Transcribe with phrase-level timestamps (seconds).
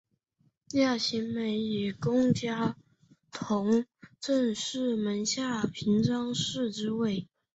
[0.69, 2.75] 夏行美以功加
[3.31, 3.85] 同
[4.19, 7.27] 政事门下平章事之位。